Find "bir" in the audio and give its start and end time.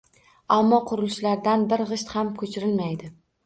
1.75-1.87